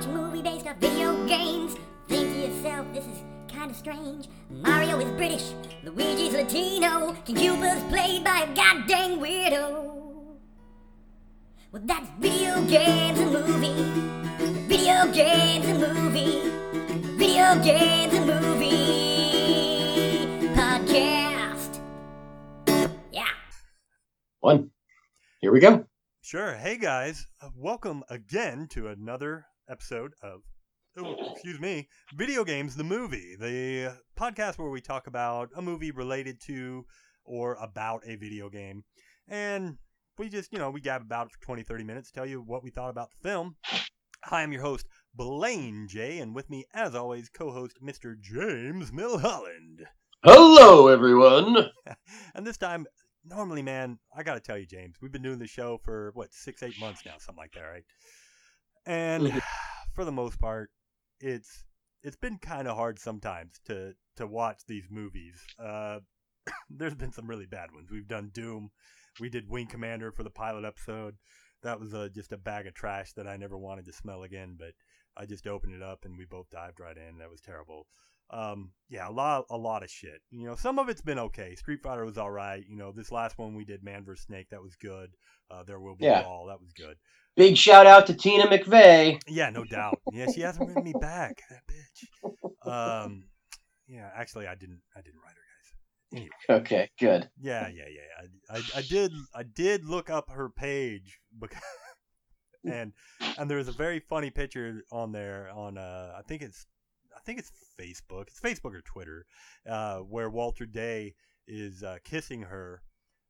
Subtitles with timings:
[0.00, 1.76] watch a movie based off video games.
[2.08, 4.28] Think to yourself, this is kinda strange.
[4.48, 5.52] Mario is British,
[5.84, 10.38] Luigi's Latino, King Koopa's played by a goddamn weirdo.
[11.72, 13.74] Well, that's video games and movie.
[14.68, 16.48] Video games and movie.
[17.18, 18.78] Video games and movie.
[20.54, 21.80] Podcast.
[23.12, 23.34] Yeah.
[24.40, 24.70] One.
[25.40, 25.84] Here we go.
[26.22, 26.54] Sure.
[26.54, 30.40] Hey guys, uh, welcome again to another episode of,
[30.98, 35.92] oh, excuse me, Video Games the Movie, the podcast where we talk about a movie
[35.92, 36.84] related to
[37.24, 38.82] or about a video game.
[39.28, 39.76] And
[40.18, 42.40] we just, you know, we gab about it for 20, 30 minutes, to tell you
[42.40, 43.56] what we thought about the film.
[44.24, 48.20] Hi, I'm your host, Blaine J, and with me, as always, co host Mr.
[48.20, 49.84] James Milholland.
[50.24, 51.70] Hello, everyone.
[52.34, 52.86] And this time,
[53.24, 56.32] normally, man, I got to tell you, James, we've been doing the show for what
[56.32, 57.84] six, eight months now, something like that, right?
[58.86, 59.42] And
[59.94, 60.70] for the most part,
[61.20, 61.64] it's
[62.02, 65.40] it's been kind of hard sometimes to to watch these movies.
[65.62, 66.00] Uh,
[66.70, 67.90] there's been some really bad ones.
[67.90, 68.70] We've done Doom,
[69.18, 71.16] we did Wing Commander for the pilot episode.
[71.62, 74.56] That was uh, just a bag of trash that I never wanted to smell again,
[74.58, 74.72] but
[75.16, 77.18] I just opened it up and we both dived right in.
[77.18, 77.86] That was terrible.
[78.30, 80.22] Um, yeah, a lot, a lot of shit.
[80.30, 81.56] You know, some of it's been okay.
[81.56, 82.64] Street Fighter was all right.
[82.66, 84.24] You know, this last one we did, Man vs.
[84.26, 85.10] Snake, that was good.
[85.50, 86.22] Uh, there will be Yeah.
[86.22, 86.96] Brawl, that was good.
[87.40, 89.18] Big shout out to Tina McVeigh.
[89.26, 89.98] Yeah, no doubt.
[90.12, 92.70] Yeah, she hasn't written me back, that bitch.
[92.70, 93.24] Um,
[93.88, 96.20] yeah, actually, I didn't, I didn't write her, guys.
[96.50, 97.30] Anyway, Okay, good.
[97.40, 98.28] yeah, yeah, yeah.
[98.50, 101.62] I, I, I did, I did look up her page because,
[102.70, 102.92] and
[103.38, 106.66] and there's a very funny picture on there on, uh, I think it's,
[107.16, 108.26] I think it's Facebook.
[108.28, 109.24] It's Facebook or Twitter,
[109.66, 111.14] uh, where Walter Day
[111.48, 112.82] is uh, kissing her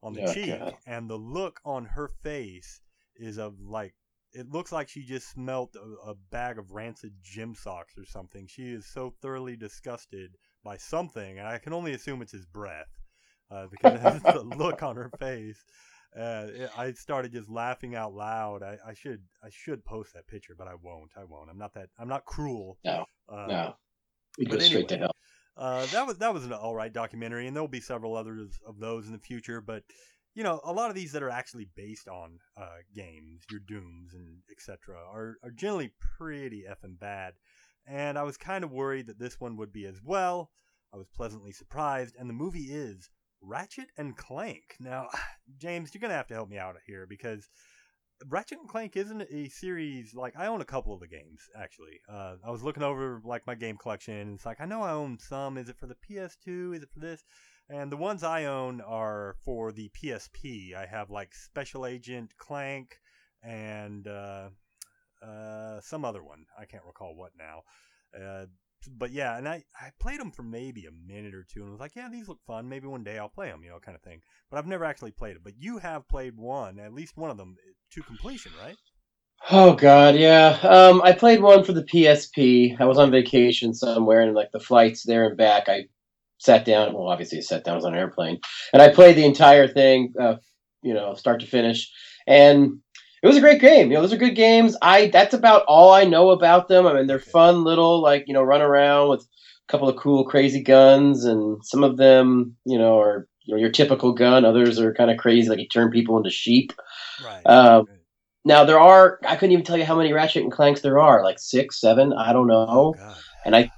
[0.02, 0.74] on the Oh, cheek, God.
[0.84, 2.80] and the look on her face
[3.14, 3.95] is of like
[4.33, 8.47] it looks like she just smelt a, a bag of rancid gym socks or something.
[8.47, 10.31] She is so thoroughly disgusted
[10.64, 12.89] by something, and I can only assume it's his breath
[13.51, 15.64] uh, because of the look on her face.
[16.17, 18.63] Uh, it- I started just laughing out loud.
[18.63, 21.11] I, I should I should post that picture, but I won't.
[21.17, 21.51] I won't.
[21.51, 21.89] I'm not that.
[21.98, 22.79] I'm not cruel.
[22.85, 23.74] No, Uh, No,
[24.39, 25.07] we go but straight to anyway.
[25.07, 25.14] hell.
[25.57, 28.79] uh, that was that was an all right documentary, and there'll be several others of
[28.80, 29.61] those in the future.
[29.61, 29.83] But
[30.35, 34.14] you know, a lot of these that are actually based on uh, games, your Dooms
[34.14, 37.35] and etc., are are generally pretty effing bad.
[37.86, 40.51] And I was kind of worried that this one would be as well.
[40.92, 43.11] I was pleasantly surprised, and the movie is
[43.41, 44.77] Ratchet and Clank.
[44.79, 45.08] Now,
[45.58, 47.48] James, you're gonna have to help me out here because
[48.29, 52.01] Ratchet and Clank isn't a series like I own a couple of the games actually.
[52.08, 54.92] Uh, I was looking over like my game collection, and it's like I know I
[54.92, 55.57] own some.
[55.57, 56.77] Is it for the PS2?
[56.77, 57.24] Is it for this?
[57.73, 60.75] And the ones I own are for the PSP.
[60.75, 62.98] I have like Special Agent Clank
[63.45, 64.48] and uh,
[65.25, 66.47] uh, some other one.
[66.59, 67.63] I can't recall what now.
[68.13, 68.47] Uh,
[68.98, 71.80] but yeah, and I, I played them for maybe a minute or two and was
[71.80, 72.69] like, yeah, these look fun.
[72.69, 74.20] Maybe one day I'll play them, you know, kind of thing.
[74.51, 75.45] But I've never actually played it.
[75.45, 77.57] But you have played one, at least one of them,
[77.92, 78.77] to completion, right?
[79.51, 80.59] Oh God, yeah.
[80.63, 82.80] Um, I played one for the PSP.
[82.80, 85.85] I was on vacation somewhere, and like the flights there and back, I
[86.40, 86.92] sat down.
[86.92, 87.74] Well, obviously, I sat down.
[87.74, 88.40] I was on an airplane,
[88.73, 90.36] and I played the entire thing, uh,
[90.83, 91.89] you know, start to finish,
[92.27, 92.78] and
[93.23, 93.89] it was a great game.
[93.90, 94.77] You know, those are good games.
[94.83, 96.86] I that's about all I know about them.
[96.86, 100.24] I mean, they're fun little, like you know, run around with a couple of cool,
[100.24, 104.45] crazy guns, and some of them, you know, are you know your typical gun.
[104.45, 106.73] Others are kind of crazy, like you turn people into sheep.
[107.24, 107.42] Right.
[107.46, 107.86] Um,
[108.45, 111.23] Now there are I couldn't even tell you how many Ratchet and Clanks there are,
[111.23, 112.95] like six, seven, I don't know.
[112.98, 113.14] oh,
[113.45, 113.70] And I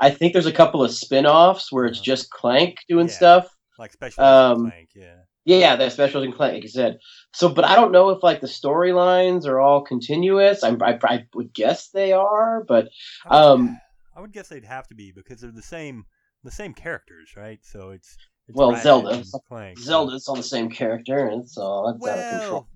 [0.00, 2.04] I think there's a couple of spin-offs where it's Uh-huh.
[2.04, 3.14] just Clank doing Yeah.
[3.14, 3.48] stuff.
[3.78, 5.16] Like Special um, Clank, yeah.
[5.44, 6.98] Yeah, the specials in Clank, like you said.
[7.32, 10.62] So, but I don't know if like the storylines are all continuous.
[10.62, 12.88] I'm, I I would guess they are, but
[13.24, 13.80] I would- um,
[14.16, 16.04] I would guess they'd have to be because they're the same
[16.44, 17.58] the same characters, right?
[17.64, 18.16] So it's,
[18.46, 19.08] it's Well, Ratchet Zelda.
[19.10, 19.78] and Clank.
[19.78, 22.66] Zelda's on the same character, and so that's out of control.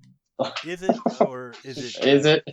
[0.67, 2.05] Is it or is it?
[2.07, 2.45] Is it?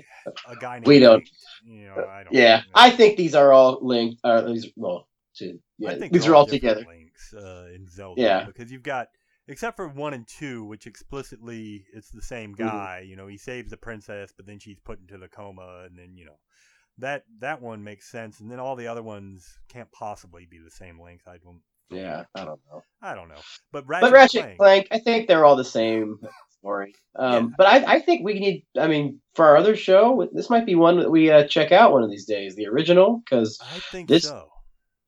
[0.47, 0.87] a guy named?
[0.87, 1.27] We don't-
[1.63, 2.33] You know, I don't.
[2.33, 2.63] Yeah, know.
[2.75, 4.19] I think these are all linked.
[4.23, 6.85] Uh, these well, to I yeah, think these are all different together.
[6.87, 8.21] Links uh, in Zelda.
[8.21, 8.45] Yeah.
[8.45, 9.07] because you've got
[9.47, 12.59] except for one and two, which explicitly it's the same Mhm.
[12.59, 13.05] guy.
[13.07, 16.15] You know, he saves the princess, but then she's put into the coma, and then
[16.17, 16.37] you know
[16.99, 20.69] that that one makes sense, and then all the other ones can't possibly be the
[20.71, 21.27] same length.
[21.27, 21.61] I don't.
[21.91, 22.83] Yeah, I don't know.
[23.01, 23.41] I don't know,
[23.71, 26.19] but Ratchet, But Ratchet and Clank, I think they're all the same
[26.59, 26.95] story.
[27.17, 27.49] Um, Yeah.
[27.57, 28.65] But I, I think we need.
[28.77, 31.91] I mean, for our other show, this might be one that we uh, check out
[31.91, 32.55] one of these days.
[32.55, 34.49] The original, because I think this- so.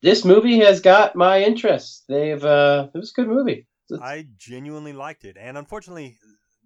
[0.01, 2.06] this movie has got my interest.
[2.07, 2.44] They've.
[2.44, 3.68] Uh, it was a good movie.
[3.89, 6.18] It's- I genuinely liked it, and unfortunately,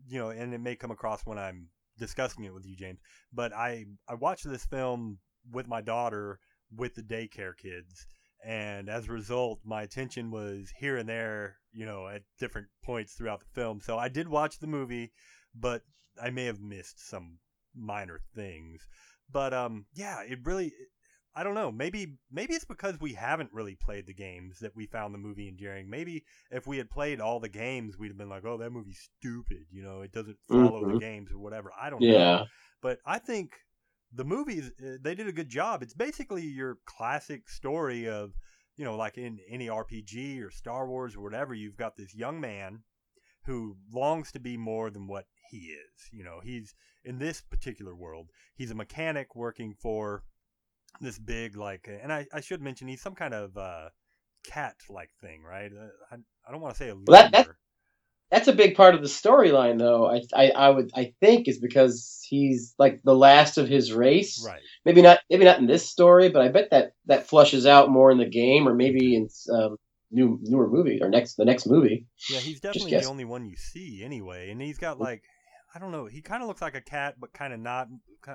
[0.08, 1.68] you know, and it may come across when I'm
[1.98, 3.00] discussing it with you, James.
[3.34, 5.20] But I I watched this film
[5.52, 6.40] with my daughter
[6.76, 8.08] with the daycare kids.
[8.46, 13.14] And as a result, my attention was here and there, you know, at different points
[13.14, 13.82] throughout the film.
[13.82, 15.12] So I did watch the movie,
[15.56, 15.82] but
[16.22, 17.40] I may have missed some
[17.76, 18.88] minor things.
[19.32, 20.72] But um, yeah, it really,
[21.36, 21.72] I don't know.
[21.72, 25.48] Maybe maybe it's because we haven't really played the games that we found the movie
[25.50, 25.90] endearing.
[25.90, 29.10] Maybe if we had played all the games, we'd have been like, "Oh, that movie's
[29.20, 30.94] stupid." You know, it doesn't follow Mhm.
[30.94, 31.72] the games or whatever.
[31.82, 32.08] I don't know.
[32.08, 32.44] Yeah.
[32.82, 33.54] But I think
[34.16, 35.84] the movies uh, they did a good job.
[35.84, 38.32] It's basically your classic story of,
[38.78, 42.40] you know, like in any RPG or Star Wars or whatever, you've got this young
[42.40, 42.80] man
[43.46, 46.10] who longs to be more than what he is.
[46.12, 46.74] You know, he's
[47.04, 50.24] in this particular world, he's a mechanic working for
[51.02, 53.90] this big like and I, I should mention he's some kind of uh
[54.46, 55.72] cat like thing, right?
[55.72, 56.16] Uh, I,
[56.48, 57.58] I don't want to say a that- that- lemur.
[58.36, 60.08] That's a big part of the storyline, though.
[60.08, 64.44] I, I, I would, I think, is because he's like the last of his race.
[64.46, 64.60] right.
[64.84, 68.12] Maybe not, maybe not in this story, but I bet that that flushes out more
[68.12, 69.78] in the game, or maybe in um,
[70.12, 72.08] new newer movie or next the next movie.
[72.30, 75.24] Yeah, he's definitely the only one you see anyway, and he's got like
[75.74, 77.88] I don't know, he kind of looks like a cat, but kind of not.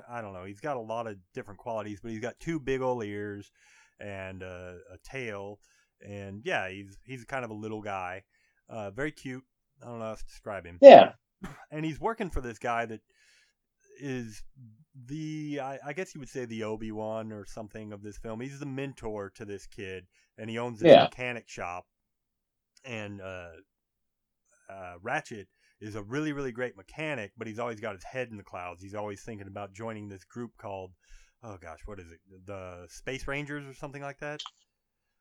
[0.09, 0.45] I don't know.
[0.45, 3.51] He's got a lot of different qualities, but he's got two big old ears
[3.99, 5.59] and uh, a tail,
[6.03, 8.23] and yeah, he's he's kind of a little guy,
[8.69, 9.43] uh, very cute.
[9.81, 11.13] I don't know how to describe him, Yeah.
[11.71, 13.01] and he's working for this guy that
[13.99, 14.43] is
[15.07, 18.41] the I, I guess you would say the Obi Wan or something of this film.
[18.41, 20.05] He's the mentor to this kid,
[20.37, 21.03] and he owns this Yeah.
[21.03, 21.85] mechanic shop.
[22.83, 23.49] And uh,
[24.69, 25.47] uh, Ratchet
[25.79, 28.81] is a really really great mechanic, but he's always got his head in the clouds.
[28.81, 30.91] He's always thinking about joining this group called
[31.43, 32.19] oh gosh, what is it?
[32.45, 34.41] The Space Rangers or something like that.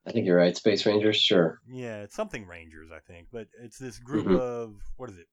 [0.07, 0.57] I think you're right.
[0.57, 1.61] Space Rangers, sure.
[1.69, 3.29] Yeah, it's something Rangers, I think.
[3.31, 4.39] But it's this group Mhm.
[4.41, 5.27] of what is it?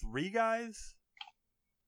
[0.00, 0.94] Three guys.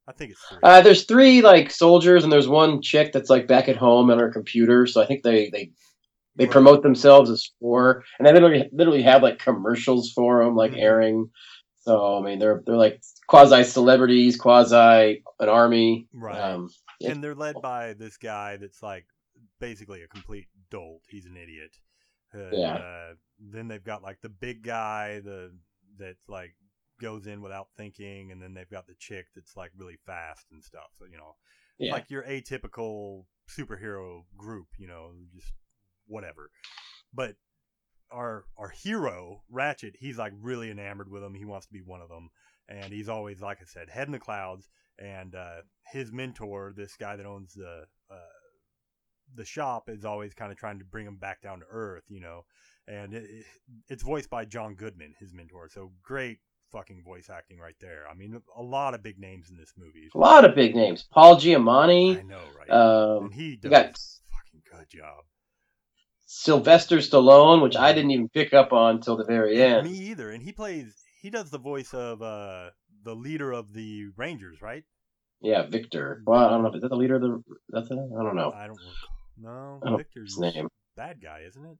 [0.06, 0.58] I think it's three.
[0.62, 4.19] Uh, there's three like soldiers, and there's one chick that's like back at home on
[4.19, 4.86] her computer.
[4.86, 5.70] So I think they they
[6.36, 6.52] they Right.
[6.52, 10.80] promote themselves as four, and they literally literally have like commercials for them, like Mhm.
[10.82, 11.30] airing.
[11.80, 16.08] So I mean, they're they're like quasi celebrities, quasi an army.
[16.12, 16.38] Right.
[16.40, 16.69] Um,
[17.00, 17.10] yeah.
[17.12, 19.06] and they're led by this guy that's like
[19.60, 21.02] basically a complete dolt.
[21.08, 21.70] He's an idiot.
[22.32, 22.75] And, Yeah.
[22.75, 25.52] Uh, then they've got like the big guy, the
[25.98, 26.54] that like
[27.00, 30.62] goes in without thinking, and then they've got the chick that's like really fast and
[30.62, 30.90] stuff.
[30.98, 31.36] So you know,
[31.78, 31.92] yeah.
[31.92, 35.52] like your atypical superhero group, you know, just
[36.06, 36.50] whatever.
[37.12, 37.36] But
[38.10, 41.34] our our hero Ratchet, he's like really enamored with him.
[41.34, 42.30] He wants to be one of them,
[42.69, 44.69] and he's always like I said, head in the clouds.
[44.98, 48.38] And uh, his mentor, this guy that owns the uh,
[49.34, 52.20] the shop, is always kind of trying to bring him back down to earth, you
[52.20, 52.44] know.
[52.86, 53.46] And it, it-
[53.88, 55.69] it's voiced by John Goodman, his mentor.
[55.69, 56.38] So great
[56.72, 58.04] fucking voice acting right there.
[58.10, 60.08] I mean, a lot of big names in this movie.
[60.14, 61.06] a lot of big names.
[61.12, 62.19] Paul Giamatti.
[62.19, 62.70] I know, right?
[62.70, 65.25] um, and he does got- a fucking good job.
[66.30, 69.90] Sylvester Stallone, which I didn't even pick up on till the very end.
[69.90, 70.30] Me either.
[70.30, 70.94] And he plays.
[71.22, 72.70] He does the voice of uh,
[73.02, 74.84] the leader of the Rangers, right?
[75.40, 76.22] Yeah, Victor.
[76.26, 76.72] Well, I don't know.
[76.75, 77.42] Is that the leader of the?
[77.70, 77.94] That's it?
[77.94, 78.52] I don't know.
[78.54, 78.78] I don't.
[79.40, 80.69] No, I Victor's His name.
[80.96, 81.79] bad guy, isn't it?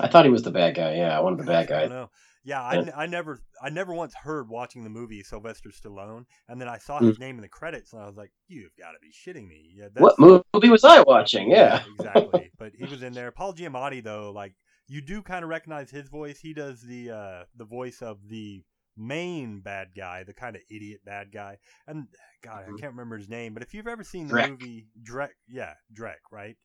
[0.00, 0.94] I thought he was the bad guy.
[0.94, 2.06] Yeah, one of the bad Gosh, I.
[2.44, 2.90] Yeah, I, Yeah.
[2.96, 6.98] I never I never once heard watching the movie Sylvester Stallone, and then I saw
[6.98, 7.08] Hmm.
[7.08, 9.74] his name in the credits, and I was like, "You've got to be shitting me!"
[9.76, 11.50] Yeah, that's, What movie was I watching?
[11.50, 11.84] Yeah.
[11.86, 12.50] exactly.
[12.58, 13.30] But he was in there.
[13.30, 14.54] Paul Giamatti, though, like
[14.88, 16.40] you do kind of recognize his voice.
[16.40, 18.64] He does the uh, the voice of the
[18.96, 21.58] main bad guy, the kind of idiot bad guy.
[21.86, 22.08] And
[22.42, 22.78] God, I Mhm.
[22.78, 23.54] can't remember his name.
[23.54, 24.48] But if you've ever seen the Drek.
[24.48, 26.56] movie Drek, yeah, Drek, right?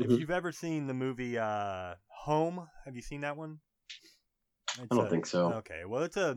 [0.00, 0.12] Mhm.
[0.12, 3.60] If you've ever seen the movie uh, Home, have you seen that one?
[4.80, 5.52] It's I don't a- think so.
[5.54, 6.36] Okay, well, it's a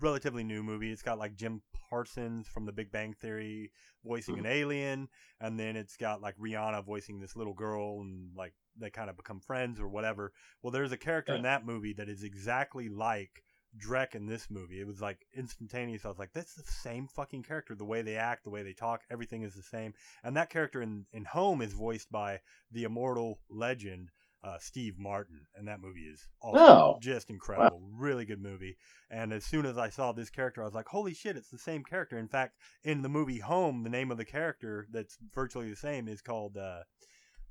[0.00, 0.90] relatively new movie.
[0.92, 3.72] It's got like Jim Parsons from The Big Bang Theory
[4.04, 5.08] voicing an alien,
[5.40, 9.16] and then it's got like Rihanna voicing this little girl, and like they kind of
[9.16, 10.32] become friends or whatever.
[10.62, 13.43] Well, there's a character in that movie that is exactly like
[13.78, 14.80] Drek in this movie.
[14.80, 16.04] It was like instantaneous.
[16.04, 17.74] I was like, that's the same fucking character.
[17.74, 19.94] The way they act, the way they talk, everything is the same.
[20.22, 22.40] And that character in, in Home is voiced by
[22.70, 24.10] the immortal legend
[24.44, 26.98] uh, Steve Martin, and that movie is also Oh.
[27.00, 27.80] just incredible.
[27.96, 28.76] Really good movie.
[29.10, 31.56] And as soon as I saw this character, I was like, holy shit, it's the
[31.56, 32.18] same character.
[32.18, 36.08] In fact, in the movie Home, the name of the character that's virtually the same
[36.08, 36.80] is called uh,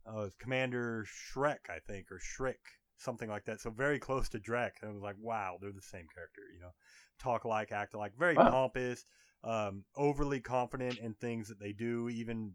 [0.05, 2.59] uh, Commander Shrek, I think, or Shriek,
[3.03, 3.61] something like that.
[3.61, 4.71] So very close to Drek.
[4.81, 6.71] And I was like, wow, they're the same character, you know.
[7.19, 8.49] Talk like, act like, very Wow.
[8.49, 9.05] pompous,
[9.43, 12.53] um, overly confident in things that they do, even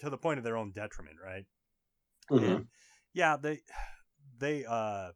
[0.00, 1.46] to the point of their own detriment, right?
[2.30, 2.44] Mhm.
[2.46, 2.66] And
[3.14, 3.62] yeah, they
[4.38, 5.12] they uh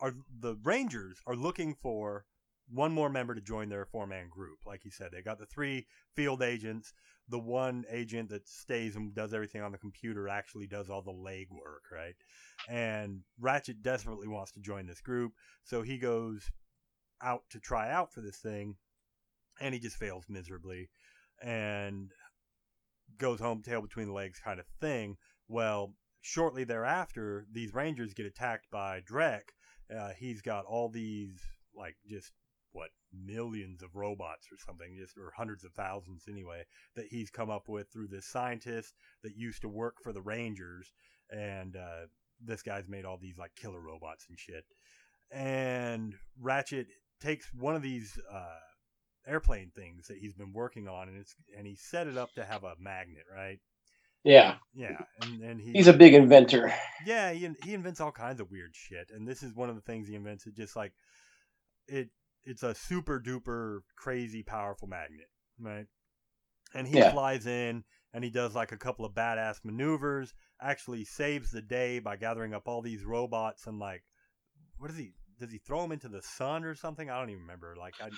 [0.00, 2.24] are the Rangers are looking for
[2.70, 4.58] one more member to join their four man group.
[4.66, 6.92] Like you said, they got the three field agents.
[7.28, 11.10] The one agent that stays and does everything on the computer actually does all the
[11.10, 12.14] leg work, right?
[12.68, 16.50] And Ratchet desperately wants to join this group, so he goes
[17.22, 18.76] out to try out for this thing,
[19.58, 20.90] and he just fails miserably,
[21.42, 22.10] and
[23.16, 25.16] goes home tail between the legs kind of thing.
[25.48, 29.42] Well, shortly thereafter, these Rangers get attacked by Drek.
[29.94, 31.40] Uh, he's got all these
[31.76, 32.32] like just
[32.74, 36.64] what millions of robots or something, just or hundreds of thousands anyway,
[36.96, 40.92] that he's come up with through this scientist that used to work for the Rangers,
[41.30, 42.06] and uh,
[42.44, 44.64] this guy's made all these like killer robots and shit.
[45.30, 46.88] And Ratchet
[47.20, 48.58] takes one of these uh,
[49.26, 52.44] airplane things that he's been working on, and it's and he set it up to
[52.44, 53.58] have a magnet, right?
[54.24, 56.72] Yeah, Yeah, and and he he's a big inventor.
[57.06, 59.82] yeah, he, he invents all kinds of weird shit, and this is one of the
[59.82, 60.46] things he invents.
[60.46, 60.92] It just like
[61.86, 62.08] it,
[62.44, 65.86] it's a super duper crazy powerful magnet, right?
[66.74, 67.10] And he Yeah.
[67.12, 70.34] flies in and he does like a couple of badass maneuvers.
[70.60, 74.04] Actually, saves the day by gathering up all these robots and like,
[74.78, 75.14] what does he?
[75.38, 77.10] Does he throw them into the sun or something?
[77.10, 77.74] I don't even remember.
[77.76, 78.10] Like, I,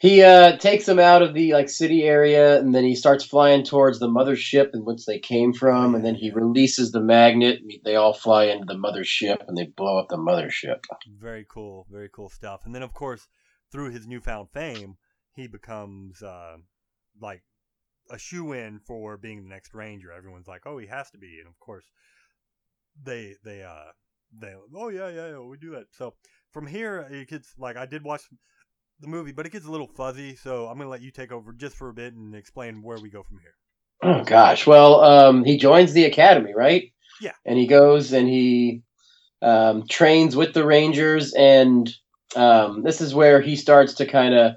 [0.00, 3.64] He uh, takes them out of the like city area, and then he starts flying
[3.64, 7.60] towards the mothership in which they came from, and then he releases the magnet.
[7.60, 10.84] and They all fly into the mothership, and they blow up the mothership.
[11.18, 12.62] very cool, very cool stuff.
[12.64, 13.28] And then, of course,
[13.70, 14.96] through his newfound fame,
[15.34, 16.56] he becomes uh,
[17.20, 17.42] like
[18.10, 20.12] a shoe in for being the next Ranger.
[20.12, 21.84] Everyone's like, "Oh, he has to be," and of course,
[23.04, 23.92] they they uh
[24.32, 25.88] they oh yeah yeah yeah we do that.
[25.92, 26.14] So
[26.52, 28.22] from here, it gets like I did watch
[29.00, 30.36] the movie, but it gets a little fuzzy.
[30.36, 33.10] So I'm gonna let you take over just for a bit and explain where we
[33.10, 33.54] go from here.
[34.02, 34.66] Oh gosh.
[34.66, 36.92] Well, um, he joins the academy, right?
[37.20, 37.32] Yeah.
[37.44, 38.82] And he goes and he
[39.42, 41.90] um, trains with the Rangers, and
[42.36, 44.56] um, this is where he starts to kind of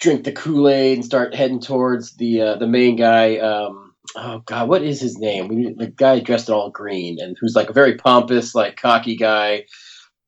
[0.00, 3.38] drink the Kool Aid and start heading towards the uh, the main guy.
[3.38, 5.48] Um, oh God, what is his name?
[5.48, 9.16] We, the guy dressed in all green and who's like a very pompous, like cocky
[9.16, 9.64] guy.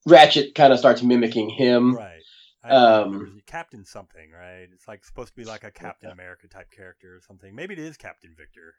[0.07, 1.95] Ratchet kind of starts mimicking him.
[1.95, 2.18] Right.
[2.65, 3.41] Um.
[3.47, 4.69] Captain something, right?
[4.73, 7.55] It's like supposed to be like a Captain America type character or something.
[7.55, 8.75] Maybe it is Captain Victor.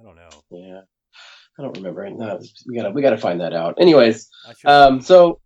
[0.00, 0.28] I don't know.
[0.50, 0.80] Yeah.
[1.58, 2.08] I don't remember.
[2.10, 3.74] No, we gotta we gotta find that out.
[3.80, 4.28] Anyways,
[4.64, 5.40] Um, so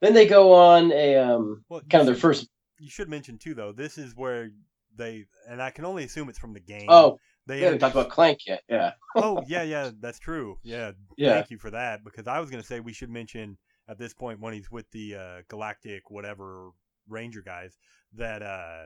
[0.00, 2.48] then they go on a um, well, kind of their should- first.
[2.78, 3.72] You should mention too, though.
[3.72, 4.50] This is where
[4.96, 6.86] they, and I can only assume it's from the game.
[6.88, 8.62] Oh, they yeah, we talked about Clank yet.
[8.68, 10.58] Yeah, oh, yeah, yeah, that's true.
[10.62, 12.04] Yeah, yeah, thank you for that.
[12.04, 13.58] Because I was going to say we should mention
[13.90, 16.70] at this point when he's with the uh, Galactic whatever
[17.08, 17.78] Ranger guys
[18.14, 18.84] that uh,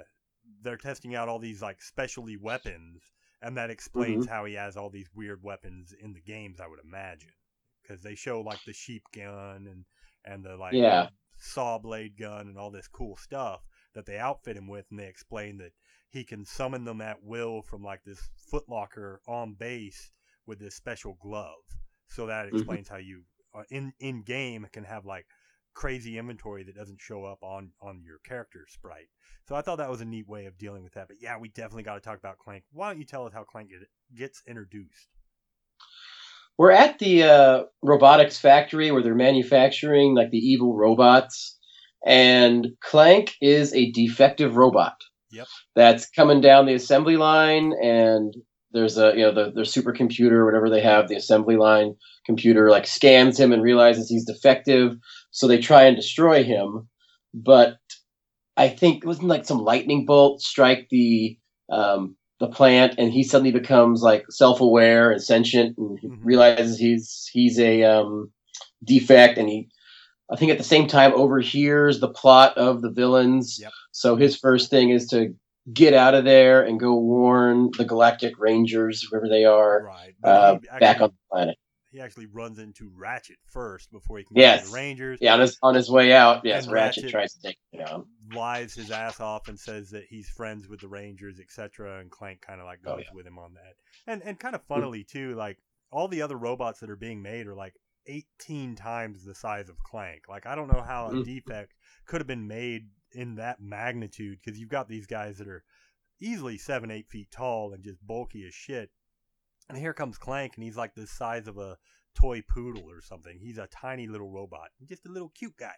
[0.63, 4.27] they're testing out all these like specialty weapons, and that explains Mm-hmm.
[4.27, 6.61] how he has all these weird weapons in the games.
[6.61, 7.35] I would imagine
[7.83, 9.85] because they show like the sheep gun and
[10.25, 11.09] and the like Yeah.
[11.37, 13.61] saw blade gun and all this cool stuff
[13.95, 15.73] that they outfit him with, and they explain that
[16.11, 20.11] he can summon them at will from like this footlocker on base
[20.47, 21.65] with this special glove.
[22.09, 22.55] So that Mhm.
[22.55, 23.25] explains how you
[23.71, 25.27] in in game can have like
[25.75, 29.09] crazy inventory that doesn't show up on on your character sprite.
[29.49, 31.09] So I thought that was a neat way of dealing with that.
[31.09, 32.65] But yeah, we definitely got to talk about Clank.
[32.73, 35.09] Why don't you tell us how Clank get, gets introduced?
[36.57, 41.59] We're at the uh, robotics factory where they're manufacturing like the evil robots,
[42.07, 44.95] and Clank is a defective robot.
[45.33, 45.49] Yep.
[45.75, 48.33] That's coming down the assembly line, and
[48.75, 51.95] there's a you know the their supercomputer whatever they have, the assembly line
[52.27, 54.97] computer like scans him and realizes he's defective,
[55.31, 56.89] so they try and destroy him.
[57.33, 57.79] But
[58.57, 61.39] I think it wasn't like some lightning bolt strike the
[61.71, 66.19] um, the plant, and he suddenly becomes like self-aware and sentient, and he Mhm.
[66.23, 68.31] realizes he's he's a um,
[68.85, 69.69] defect, and he,
[70.31, 73.59] I think, at the same time overhears the plot of the villains.
[73.61, 73.73] Yep.
[73.93, 75.35] So his first thing is to
[75.73, 80.15] get out of there and go warn the Galactic Rangers, whoever they are, Right.
[80.23, 81.59] uh, he back actually- on the planet.
[81.91, 84.69] He actually runs into Ratchet first before he can get to Yes.
[84.71, 85.19] the Rangers.
[85.23, 88.07] Yeah, on his on his way out, yes, Ratchet, Ratchet- tries to take him down.
[88.33, 92.01] lies his ass off and says that he's friends with the Rangers, etc.
[92.01, 93.15] And Clank kind of like Oh, goes yeah.
[93.15, 93.75] with him on that.
[94.09, 95.59] And and kind of funnily too, like
[95.93, 97.75] all the other robots that are being made are like
[98.07, 100.23] 18 times the size of Clank.
[100.29, 101.25] Like I don't know how a Mhm.
[101.25, 101.75] defect
[102.07, 105.65] could have been made in that magnitude because you've got these guys that are
[106.21, 108.91] easily seven, eight feet tall and just bulky as shit.
[109.69, 111.79] And here comes Clank, and he's like the size of a
[112.15, 113.39] toy poodle or something.
[113.39, 115.75] He's a tiny little robot, just a little cute guy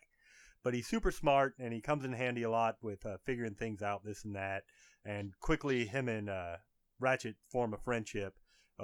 [0.66, 3.82] but he's super smart and he comes in handy a lot with uh, figuring things
[3.82, 4.64] out, this and that.
[5.04, 6.56] And quickly, him and uh,
[6.98, 8.34] Ratchet form a friendship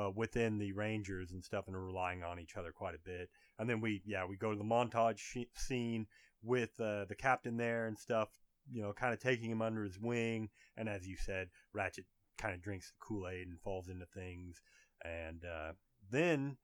[0.00, 3.30] uh, within the Rangers and stuff, and are relying on each other quite a bit.
[3.58, 6.06] And then we, yeah, we go to the montage sh- scene
[6.40, 8.28] with uh, the captain there and stuff,
[8.70, 10.48] you know, kind of taking him under his wing.
[10.76, 12.04] And as you said, Ratchet
[12.38, 14.60] kind of drinks the Kool Aid and falls into things.
[15.04, 15.72] And uh,
[16.10, 16.56] then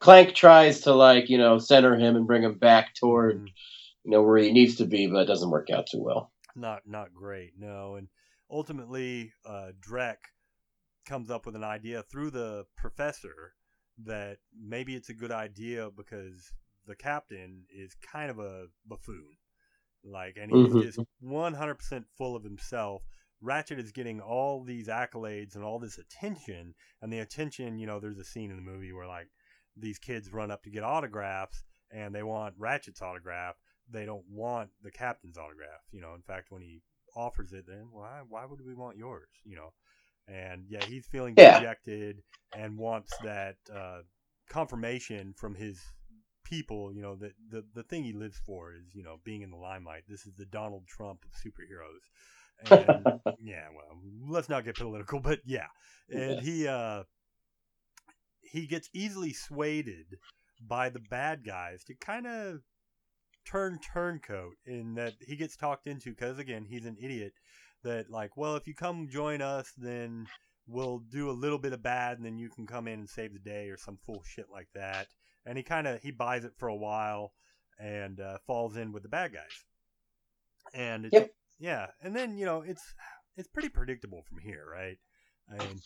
[0.00, 3.48] Clank tries to like you know center him and bring him back toward mm,
[4.04, 6.32] you know where he needs to be, but it doesn't work out too well.
[6.56, 7.94] not not great, no.
[7.96, 8.08] And
[8.50, 10.16] ultimately, uh, Drek
[11.06, 13.54] comes up with an idea through the professor
[14.04, 16.52] that maybe it's a good idea because
[16.86, 19.36] the captain is kind of a buffoon,
[20.04, 20.76] like, and he's Mhm.
[20.76, 23.02] just one hundred percent full of himself.
[23.40, 27.98] Ratchet is getting all these accolades and all this attention, and the attention, you know,
[28.00, 29.28] there's a scene in the movie where like
[29.76, 33.56] these kids run up to get autographs and they want Ratchet's autograph.
[33.90, 35.80] They don't want the captain's autograph.
[35.90, 36.82] You know, in fact, when he
[37.16, 39.28] offers it, then why why would we want yours?
[39.44, 39.72] You know,
[40.28, 41.58] and yeah, he's feeling Yeah.
[41.58, 42.22] dejected
[42.54, 44.02] and wants that uh,
[44.48, 45.80] confirmation from his
[46.52, 46.92] people.
[46.94, 49.56] You know, that the the thing he lives for is you know being in the
[49.56, 50.04] limelight.
[50.08, 52.04] This is the Donald Trump of superheroes.
[52.60, 53.06] And
[53.38, 55.66] yeah, well, let's not get political, but yeah,
[56.10, 56.40] and Yeah.
[56.40, 57.04] he uh
[58.42, 59.90] he gets easily swayed
[60.60, 62.60] by the bad guys to kind of
[63.44, 67.32] turn turncoat in that he gets talked into because again he's an idiot
[67.82, 70.28] that like well if you come join us then
[70.68, 73.32] we'll do a little bit of bad and then you can come in and save
[73.32, 75.08] the day or some full shit like that
[75.46, 77.32] and he kind of he buys it for a while
[77.78, 79.64] and uh, falls in with the bad guys
[80.74, 81.30] and it's, Yep.
[81.58, 82.82] yeah and then you know it's
[83.36, 84.98] it's pretty predictable from here right
[85.50, 85.80] i mean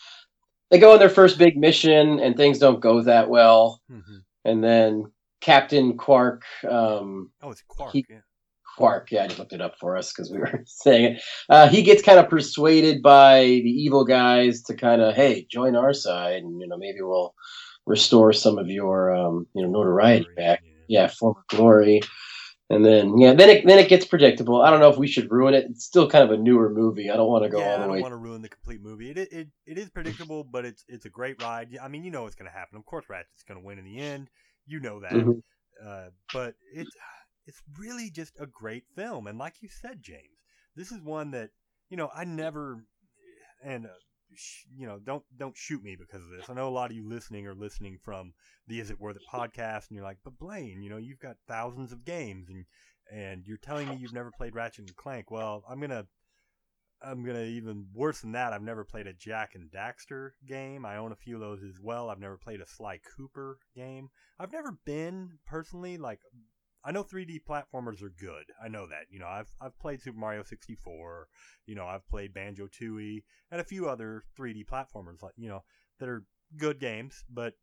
[0.70, 3.80] They go on their first big mission, and things don't go that well.
[3.90, 4.25] mhm.
[4.44, 8.20] And then Captain Quark, um, oh it's quark He- yeah.
[8.76, 11.22] Quark, yeah, I just looked it up for us because we were saying it.
[11.48, 15.76] Uh, he gets kind of persuaded by the evil guys to kind of, hey, join
[15.76, 17.32] our side, and you know maybe we'll
[17.87, 20.62] restore some of your, um, you know, notoriety back.
[20.88, 22.00] yeah, former glory.
[22.69, 24.61] And then yeah, then it then it gets predictable.
[24.61, 25.66] I don't know if we should ruin it.
[25.71, 27.11] It's still kind of a newer movie.
[27.11, 28.00] I don't want to go yeah, I all the don't way.
[28.00, 29.12] want to ruin the complete movie.
[29.12, 31.69] It, it it is predictable, but it's it's a great ride.
[31.81, 32.76] I mean, you know what's going to happen.
[32.76, 34.28] Of course, Ratchet's going to win in the end.
[34.66, 35.12] You know that.
[35.12, 35.43] Mhm.
[35.85, 36.90] Uh, but it's
[37.46, 40.40] it's really just a great film, and like you said, James,
[40.75, 41.51] this is one that
[41.88, 42.85] you know I never
[43.62, 43.87] and.
[43.87, 43.90] Uh,
[44.76, 46.48] you know, don't don't shoot me because of this.
[46.48, 48.32] I know a lot of you listening are listening from
[48.66, 51.36] the Is It Worth It podcast, and you're like, but Blaine, you know, you've got
[51.48, 52.64] thousands of games, and
[53.10, 55.30] and you're telling me you've never played Ratchet and Clank.
[55.30, 56.06] Well, I'm gonna
[57.02, 58.52] I'm gonna even worse than that.
[58.52, 60.84] I've never played a Jak and Daxter game.
[60.84, 62.10] I own a few of those as well.
[62.10, 64.08] I've never played a Sly Cooper game.
[64.38, 66.20] I've never been personally like.
[66.87, 68.44] I know 3D platformers are good.
[68.62, 69.07] I know that.
[69.11, 71.27] You know, I've I've played Super Mario 64.
[71.66, 75.64] You know, I've played Banjo Tooie and a few other 3D platformers like you know
[75.99, 76.25] that are
[76.57, 77.25] good games.
[77.29, 77.55] But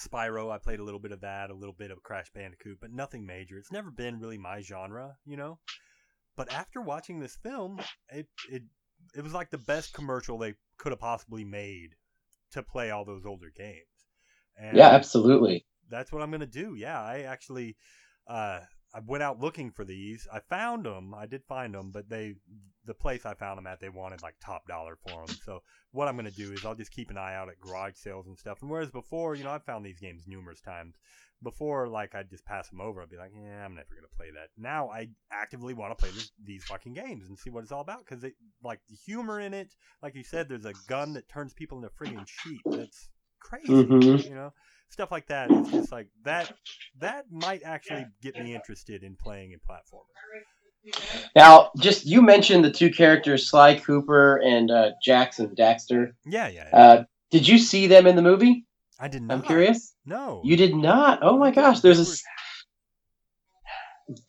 [0.00, 2.92] Spyro, I played a little bit of that, a little bit of Crash Bandicoot, but
[2.92, 3.58] nothing major.
[3.58, 5.16] It's never been really my genre.
[5.26, 5.58] You know.
[6.36, 8.62] But after watching this film, it it
[9.16, 11.96] it was like the best commercial they could have possibly made
[12.52, 13.82] to play all those older games.
[14.56, 15.66] And Yeah, absolutely.
[15.90, 16.74] that's what I'm gonna do.
[16.76, 17.76] Yeah, I actually
[18.28, 18.60] uh,
[18.94, 20.26] I went out looking for these.
[20.32, 21.14] I found them.
[21.14, 22.36] I did find them, but they
[22.84, 25.36] the place I found them at they wanted like top dollar for them.
[25.44, 25.62] So
[25.92, 28.38] what I'm gonna do is I'll just keep an eye out at garage sales and
[28.38, 28.62] stuff.
[28.62, 30.96] And whereas before, you know, I've found these games numerous times.
[31.40, 33.00] Before, like I'd just pass them over.
[33.00, 34.48] I'd be like, yeah, I'm never gonna play that.
[34.56, 37.82] Now I actively want to play this, these fucking games and see what it's all
[37.82, 39.74] about because it, like the humor in it.
[40.02, 42.62] Like you said, there's a gun that turns people into friggin' sheep.
[42.66, 43.68] That's crazy.
[43.68, 44.24] Mhm.
[44.24, 44.52] You know,
[44.90, 45.50] stuff like that.
[45.50, 46.52] It's just like that.
[47.00, 50.04] That might actually get me interested in playing a platformer.
[51.36, 56.12] Now, just you mentioned the two characters, Sly Cooper and uh, Jak and Daxter.
[56.24, 56.68] Yeah, yeah.
[56.72, 58.64] Uh, did you see them in the movie?
[58.98, 59.34] I did not.
[59.34, 59.94] I'm curious.
[60.06, 60.40] No.
[60.44, 61.18] You did not.
[61.22, 62.16] Oh my gosh, there's a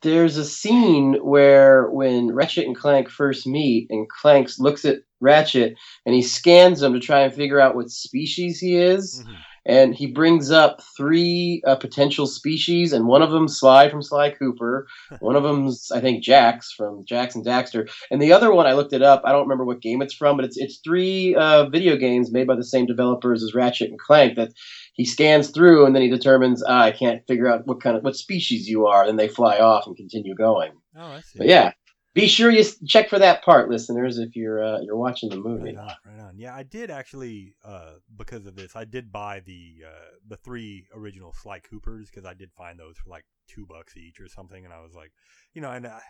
[0.02, 5.76] there's a scene where when Ratchet and Clank first meet, and Clank looks at Ratchet
[6.06, 9.38] and he scans him to try and figure out what species he is, Mhm.
[9.66, 14.32] And he brings up three uh, potential species, and one of them Sly from Sly
[14.32, 14.88] Cooper,
[15.20, 18.74] one of them's I think Jax from Jak and Daxter, and the other one I
[18.74, 19.22] looked it up.
[19.26, 22.48] I don't remember what game it's from, but it's it's three uh, video games made
[22.48, 24.52] by the same developers as Ratchet and Clank that
[24.94, 28.04] he scans through, and then he determines ah, I can't figure out what kind of
[28.04, 29.06] what species you are.
[29.06, 30.72] Then they fly off and continue going.
[30.96, 31.40] Oh, I see.
[31.40, 31.72] But yeah,
[32.14, 35.76] be sure you check for that part, listeners, if you're uh, you're watching the movie.
[35.76, 36.40] Right on, right on.
[36.40, 40.88] Yeah, I did actually, uh, because of this, I did buy the uh, the three
[40.94, 44.66] original Sly Coopers because I did find those for like two bucks each or something,
[44.66, 45.12] and I was like,
[45.54, 46.02] you know, and I,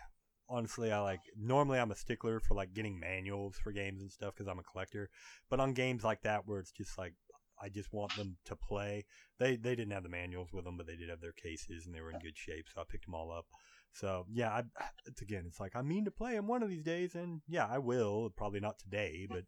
[0.48, 4.34] honestly, I like normally I'm a stickler for like getting manuals for games and stuff
[4.34, 5.10] because I'm a collector,
[5.50, 7.14] but on games like that where it's just like
[7.62, 9.04] I just want them to play.
[9.38, 11.94] They they didn't have the manuals with them, but they did have their cases, and
[11.94, 13.46] they were in good shape, so I picked them all up.
[13.92, 14.62] So yeah, I,
[15.06, 17.66] it's again, it's like I mean to play them one of these days, and yeah,
[17.66, 18.30] I will.
[18.36, 19.44] Probably not today, but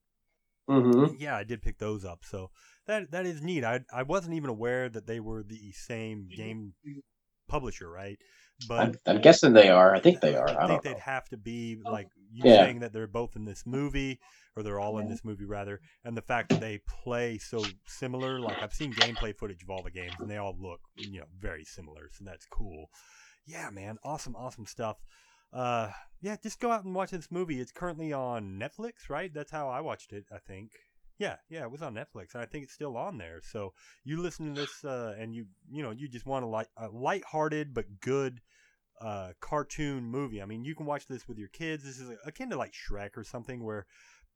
[0.68, 1.14] Mm-hmm.
[1.18, 2.20] yeah, I did pick those up.
[2.24, 2.50] So
[2.86, 3.64] that that is neat.
[3.64, 6.74] I I wasn't even aware that they were the same game
[7.48, 8.18] publisher, right?
[8.66, 9.94] But I'm, I'm guessing they are.
[9.94, 10.48] I think they are.
[10.48, 12.58] I, I don't think they'd have to be like you Yeah.
[12.58, 14.18] saying that they're both in this movie,
[14.56, 18.40] or they're all in this movie rather, and the fact that they play so similar.
[18.40, 21.26] Like I've seen gameplay footage of all the games, and they all look you know
[21.38, 22.10] very similar.
[22.12, 22.90] So that's cool.
[23.46, 24.98] Yeah, man, awesome, awesome stuff.
[25.52, 25.90] Uh,
[26.20, 27.60] yeah, just go out and watch this movie.
[27.60, 29.32] It's currently on Netflix, right?
[29.32, 30.24] That's how I watched it.
[30.32, 30.72] I think.
[31.18, 33.40] Yeah, yeah, it was on Netflix, and I think it's still on there.
[33.42, 36.68] So you listen to this, uh, and you you know you just want a light,
[36.76, 38.40] a lighthearted but good
[39.02, 40.40] uh, cartoon movie.
[40.40, 41.84] I mean, you can watch this with your kids.
[41.84, 43.86] This is akin to like Shrek or something, where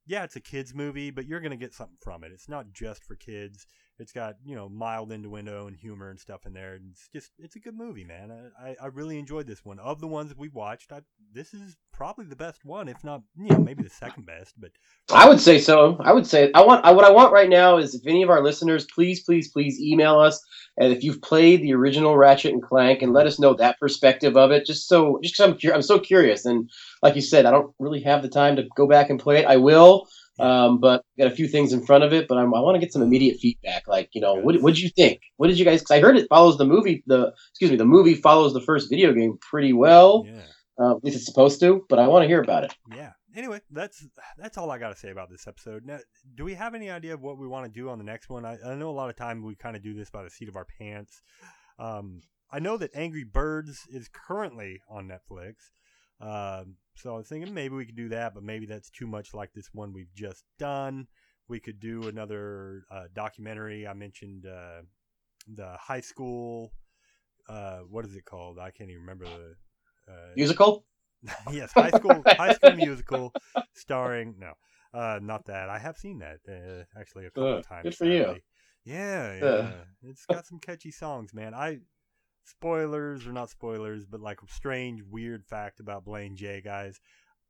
[0.06, 2.32] yeah, it's a kids movie, but you're gonna get something from it.
[2.32, 3.66] It's not just for kids.
[3.98, 6.74] It's got you know mild innuendo and humor and stuff in there.
[6.74, 8.30] And it's just it's a good movie, man.
[8.60, 9.78] I, I, I really enjoyed this one.
[9.78, 11.00] Of the ones we watched, I,
[11.32, 14.54] this is probably the best one, if not you know maybe the second best.
[14.58, 14.70] But
[15.12, 15.96] I would say so.
[16.00, 16.84] I would say I want.
[16.84, 19.80] I, what I want right now is if any of our listeners, please, please, please
[19.80, 20.44] email us,
[20.76, 24.36] and if you've played the original Ratchet and Clank, and let us know that perspective
[24.36, 24.66] of it.
[24.66, 26.68] Just so, just 'cause I'm, I'm so curious, and
[27.02, 29.46] like you said, I don't really have the time to go back and play it.
[29.46, 32.28] I will, um, but got a few things in front of it.
[32.28, 33.88] But I'm, I want to get some immediate feedback.
[33.88, 35.20] Like, you know, what what did you think?
[35.36, 35.80] What did you guys?
[35.80, 37.02] Because I heard it follows the movie.
[37.06, 40.24] The excuse me, the movie follows the first video game pretty well.
[40.26, 40.42] yeah.
[40.78, 41.86] Uh, at least it's supposed to.
[41.88, 42.74] But I want to hear about it.
[42.94, 43.12] Yeah.
[43.34, 44.06] Anyway, that's
[44.38, 45.84] that's all I got to say about this episode.
[45.84, 45.98] Now,
[46.34, 48.44] do we have any idea of what we want to do on the next one?
[48.46, 50.48] I, I know a lot of time we kind of do this by the seat
[50.48, 51.22] of our pants.
[51.78, 52.20] Um,
[52.50, 55.54] I know that Angry Birds is currently on Netflix,
[56.20, 59.34] um, so I was thinking maybe we could do that, but maybe that's too much
[59.34, 61.06] like this one we've just done.
[61.48, 63.86] We could do another uh, documentary.
[63.86, 64.82] I mentioned uh,
[65.54, 66.72] the high school.
[67.48, 68.58] Uh, what is it called?
[68.58, 70.12] I can't even remember the.
[70.12, 70.86] Uh, Musical.
[71.50, 73.32] yes, high school high school musical
[73.74, 74.52] starring no,
[74.94, 75.68] uh, not that.
[75.68, 77.84] I have seen that uh, actually a couple of times.
[77.84, 78.36] good for you.
[78.84, 79.70] Yeah, yeah.
[80.02, 81.54] It's got some catchy songs, man.
[81.54, 81.80] I
[82.46, 87.00] spoilers or not spoilers, but like a strange, weird fact about Blaine J, guys.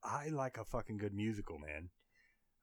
[0.02, 1.90] I like a fucking good musical, man.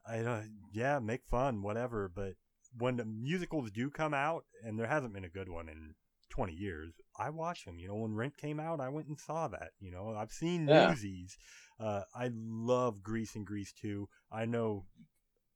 [0.06, 2.12] I don't, yeah, make fun, whatever.
[2.14, 2.34] But
[2.78, 5.94] when the musicals do come out, and there hasn't been a good one in
[6.30, 7.78] 20 years, I watch them.
[7.80, 9.72] You know, when Rent came out, I went and saw that.
[9.80, 10.90] You know, I've seen Yeah.
[10.90, 11.38] Newsies.
[11.80, 14.08] Uh, I love Grease and Grease too.
[14.32, 14.86] I know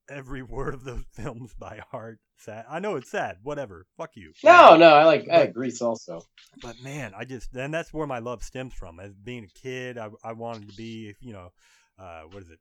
[0.10, 2.20] every word of those films by heart.
[2.40, 2.66] Sad.
[2.70, 3.38] I know it's sad.
[3.44, 3.86] Whatever.
[3.98, 4.32] Fuck you.
[4.44, 6.22] No, no, I like I But- like Grease also.
[6.62, 9.00] But man, I just and that's where my love stems from.
[9.00, 11.50] As being a kid, I, I wanted to be, you know,
[12.00, 12.60] uh, what is it?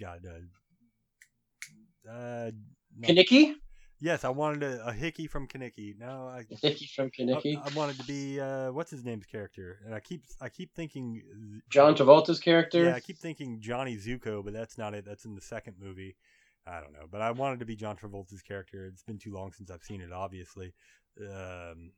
[0.00, 2.50] God, uh, uh,
[2.96, 3.08] no.
[3.08, 3.54] Kenickie?
[4.02, 5.98] Yes, I wanted a, a hickey from Kenickie.
[5.98, 9.94] No, I, Kenickie from I, I wanted to be uh, what's his name's character, and
[9.94, 11.22] I keep I keep thinking
[11.68, 12.84] John Travolta's character.
[12.84, 15.04] Yeah, I keep thinking Johnny Zuko, but that's not it.
[15.04, 16.16] That's in the second movie.
[16.66, 18.86] I don't know, but I wanted to be John Travolta's character.
[18.86, 20.12] It's been too long since I've seen it.
[20.12, 20.72] Obviously,
[21.20, 21.92] um,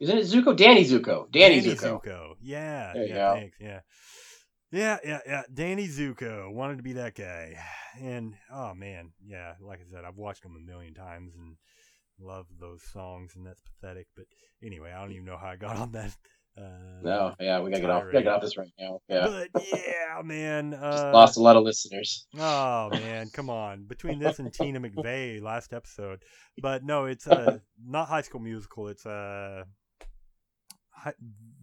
[0.00, 0.56] Isn't it Zuko?
[0.56, 1.30] Danny Zuko.
[1.30, 2.34] Danny, Zuko.
[2.42, 3.34] Yeah, There you yeah, go.
[3.34, 3.56] thanks.
[3.60, 3.80] Yeah,
[4.74, 5.42] yeah, yeah, yeah.
[5.52, 7.56] Danny Zuko wanted to be that guy,
[8.00, 9.54] and oh man, yeah.
[9.60, 11.56] Like I said, I've watched him a million times and
[12.20, 14.06] love those songs, and that's pathetic.
[14.16, 14.26] But
[14.62, 16.16] anyway, I don't even know how I got on that.
[16.56, 18.04] Uh, No, yeah, we gotta get off.
[18.04, 19.00] We gotta get off this right now.
[19.08, 20.70] Yeah, But yeah, man.
[20.92, 22.26] just Uh, lost a lot of listeners.
[22.38, 23.84] Oh man, come on!
[23.86, 26.22] Between this and Tina McVeigh last episode,
[26.62, 28.86] but no, it's uh, not High School Musical.
[28.86, 29.64] It's uh,
[30.90, 31.14] hi-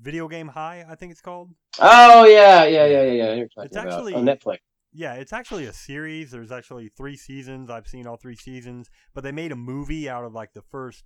[0.01, 1.51] Video Game High, I think it's called.
[1.79, 3.45] Oh yeah, yeah, yeah, yeah, yeah.
[3.57, 4.57] It's actually- on Netflix.
[4.93, 6.31] Yeah, it's actually a series.
[6.31, 7.69] There's actually three seasons.
[7.69, 11.05] I've seen all three seasons, but they made a movie out of like the first,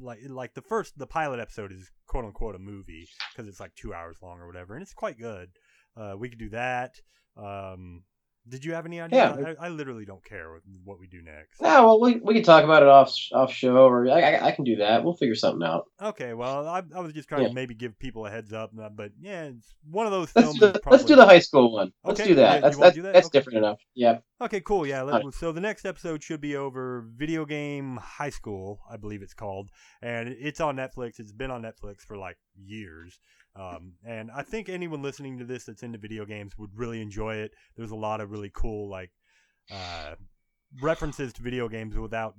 [0.00, 3.72] like like the first the pilot episode is quote unquote a movie because it's like
[3.76, 5.50] two hours long or whatever, and it's quite good.
[5.96, 6.94] Uh, we could do that.
[7.36, 8.02] Um,
[8.50, 9.36] did you have any ideas?
[9.40, 9.54] Yeah.
[9.60, 11.60] I, I literally don't care what, what we do next.
[11.60, 14.52] Yeah, well, we we can talk about it off off show, or I, I, I
[14.52, 15.04] can do that.
[15.04, 15.84] We'll figure something out.
[16.02, 17.48] Okay, well, I, I was just trying Yeah.
[17.48, 20.46] to maybe give people a heads up, uh, but yeah, it's one of those Let's
[20.48, 20.60] films.
[20.60, 21.92] do the, let's do the high school one.
[22.04, 22.54] Let's Okay, do that.
[22.56, 23.12] yeah, that's that's, do that?
[23.14, 23.38] that's Okay.
[23.38, 23.78] different enough.
[23.94, 24.18] Yeah.
[24.42, 24.86] Okay, cool.
[24.86, 25.02] Yeah.
[25.02, 29.34] Let, so the next episode should be over Video Game High School, I believe it's
[29.34, 29.70] called,
[30.02, 31.20] and it's on Netflix.
[31.20, 33.18] It's been on Netflix for like years.
[33.56, 37.36] Um, and I think anyone listening to this that's into video games would really enjoy
[37.36, 37.52] it.
[37.76, 39.10] There's a lot of really cool like
[39.70, 40.14] uh,
[40.80, 42.34] references to video games without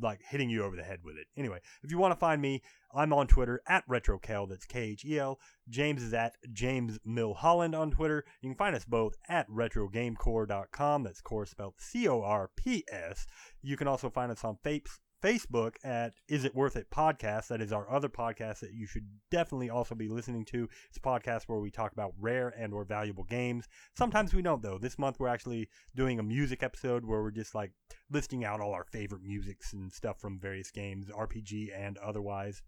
[0.00, 1.26] like hitting you over the head with it.
[1.36, 2.62] Anyway, if you want to find me,
[2.94, 4.48] I'm on Twitter at RetroKel.
[4.48, 5.38] That's K H E L.
[5.68, 8.24] James is at James Milholland on Twitter.
[8.40, 11.02] You can find us both at RetroGameCorps.com.
[11.02, 13.26] That's core spelled C O R P S.
[13.62, 14.80] You can also find us on Fa-
[15.24, 17.48] Facebook at Is It Worth It Podcast.
[17.48, 20.68] That is our other podcast that you should definitely also be listening to.
[20.90, 23.66] It's a podcast where we talk about rare and or valuable games.
[23.96, 24.76] Sometimes we don't though.
[24.76, 27.72] This month we're actually doing a music episode where we're just like
[28.10, 32.60] listing out all our favorite musics and stuff from various games, RPG and otherwise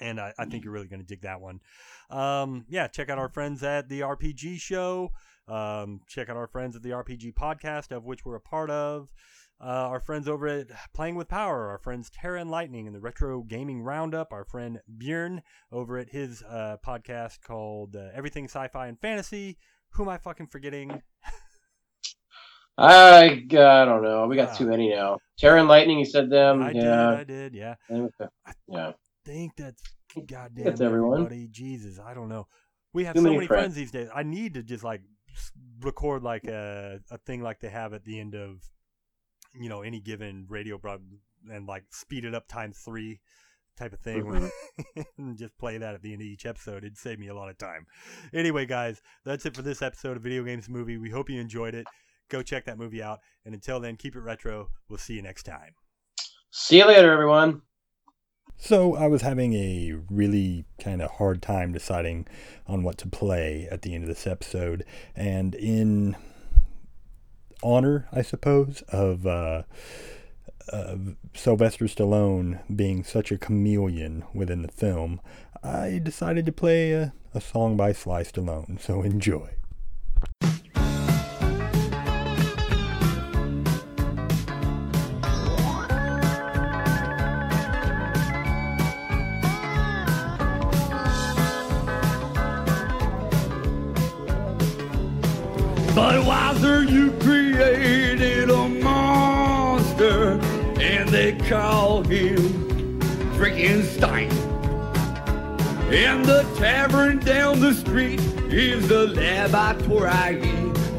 [0.00, 1.58] and I, I, think you're really going to dig that one.
[2.08, 5.10] Um, yeah, check out our friends at the RPG Show.
[5.48, 9.10] Um, check out our friends at the RPG Podcast, of which we're a part of.
[9.60, 13.00] Uh, our friends over at Playing with Power, our friends Terra and Lightning in the
[13.00, 15.42] Retro Gaming Roundup, our friend Bjorn
[15.72, 19.58] over at his uh, podcast called uh, Everything Sci-Fi and Fantasy.
[19.94, 21.02] Who am I fucking forgetting?
[22.78, 24.28] I, I don't know.
[24.28, 25.18] We got too many now.
[25.36, 26.62] Terra and Lightning, you said them.
[26.62, 26.82] I yeah.
[26.82, 27.18] did.
[27.18, 27.54] I did.
[27.54, 27.74] Yeah.
[28.68, 28.92] Yeah.
[29.24, 29.82] think that's
[30.26, 31.14] goddamn That's everyone.
[31.24, 31.48] everybody.
[31.48, 32.46] Jesus, I don't know.
[32.92, 33.62] We have Too so many many friends.
[33.62, 34.08] friends these days.
[34.14, 35.02] I need to just like
[35.80, 38.62] record like a a thing like they have at the end of
[39.54, 41.00] you know any given radio broad
[41.50, 43.20] and like speed it up times three
[43.76, 45.00] type of thing Mm-hmm.
[45.18, 47.48] and just play that at the end of each episode it'd save me a lot
[47.48, 47.86] of time.
[48.32, 50.98] Anyway guys that's it for this episode of video games movie.
[50.98, 51.86] We hope you enjoyed it.
[52.28, 54.68] Go check that movie out and until then keep it retro.
[54.88, 55.74] We'll see you next time.
[56.50, 57.62] See you later, everyone.
[58.56, 62.26] So I was having a really kind of hard time deciding
[62.66, 64.84] on what to play at the end of this episode,
[65.14, 66.16] and in
[67.62, 69.62] honor, I suppose, of uh,
[70.68, 75.20] of Sylvester Stallone being such a chameleon within the film,
[75.62, 78.80] I decided to play a, a song by Sly Stallone.
[78.80, 79.50] So enjoy.
[101.48, 103.00] Call him
[103.32, 104.30] Frankenstein.
[105.90, 110.42] And the tavern down the street is the laboratory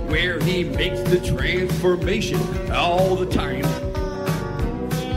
[0.10, 3.64] where he makes the transformation all the time.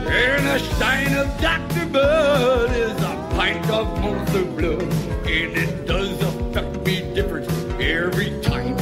[0.07, 1.87] And a stein of Dr.
[1.87, 8.77] Bud is a pint of monster blood, and it does affect me different every time.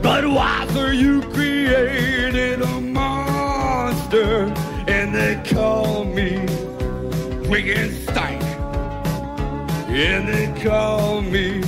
[0.00, 2.83] Budweiser, you created a
[4.16, 6.46] and they call me
[7.46, 8.42] Frankenstein.
[9.88, 11.62] And they call me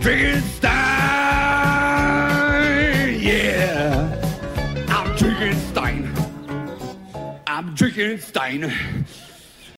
[0.00, 0.72] Frankenstein.
[3.20, 6.12] Yeah, I'm Frankenstein.
[7.46, 8.72] I'm drinking Stein.